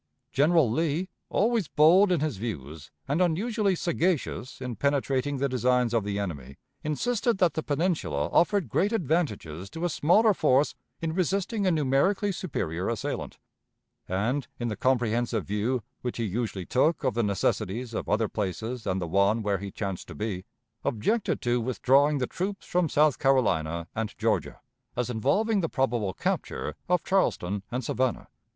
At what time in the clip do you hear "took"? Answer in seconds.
16.65-17.03